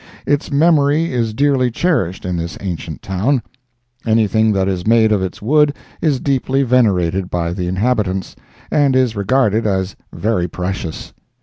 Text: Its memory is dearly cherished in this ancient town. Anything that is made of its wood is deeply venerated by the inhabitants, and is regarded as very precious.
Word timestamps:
Its 0.25 0.49
memory 0.51 1.13
is 1.13 1.31
dearly 1.31 1.69
cherished 1.69 2.25
in 2.25 2.35
this 2.35 2.57
ancient 2.59 3.03
town. 3.03 3.39
Anything 4.03 4.51
that 4.53 4.67
is 4.67 4.87
made 4.87 5.11
of 5.11 5.21
its 5.21 5.43
wood 5.43 5.75
is 6.01 6.19
deeply 6.19 6.63
venerated 6.63 7.29
by 7.29 7.53
the 7.53 7.67
inhabitants, 7.67 8.35
and 8.71 8.95
is 8.95 9.15
regarded 9.15 9.67
as 9.67 9.95
very 10.11 10.47
precious. 10.47 11.13